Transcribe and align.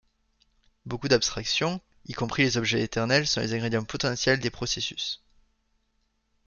Beaucoup 0.87 1.09
d'abstractions, 1.09 1.79
y 2.07 2.13
compris 2.13 2.41
les 2.41 2.57
objets 2.57 2.81
éternels, 2.81 3.27
sont 3.27 3.39
les 3.39 3.53
ingrédients 3.53 3.83
potentiels 3.83 4.39
des 4.39 4.49
processus. 4.49 5.23